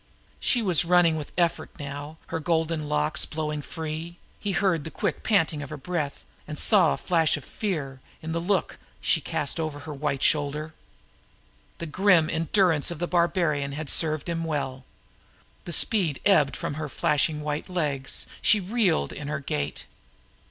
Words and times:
She 0.39 0.63
was 0.63 0.83
running 0.83 1.15
with 1.15 1.31
effort 1.37 1.69
now, 1.77 2.17
her 2.29 2.39
golden 2.39 2.89
locks 2.89 3.23
blowing 3.23 3.61
free; 3.61 4.17
he 4.39 4.53
heard 4.53 4.83
the 4.83 4.89
quick 4.89 5.21
panting 5.21 5.61
of 5.61 5.69
her 5.69 5.77
breath, 5.77 6.25
and 6.47 6.57
saw 6.57 6.93
a 6.93 6.97
flash 6.97 7.37
of 7.37 7.45
fear 7.45 7.99
in 8.19 8.31
the 8.31 8.41
look 8.41 8.79
she 8.99 9.21
cast 9.21 9.59
over 9.59 9.81
her 9.81 9.91
alabaster 9.91 10.23
shoulder. 10.23 10.73
The 11.77 11.85
grim 11.85 12.31
endurance 12.31 12.89
of 12.89 12.97
the 12.97 13.05
warrior 13.05 13.69
had 13.69 13.91
served 13.91 14.27
him 14.27 14.43
well. 14.43 14.85
The 15.65 15.73
speed 15.73 16.19
ebbed 16.25 16.57
from 16.57 16.73
her 16.81 16.89
flashing 16.89 17.41
white 17.41 17.69
legs; 17.69 18.25
she 18.41 18.59
reeled 18.59 19.13
in 19.13 19.27
her 19.27 19.39
gait. 19.39 19.85